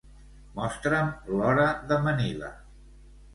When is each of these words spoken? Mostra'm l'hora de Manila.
Mostra'm 0.59 1.11
l'hora 1.41 1.67
de 1.93 2.01
Manila. 2.07 2.51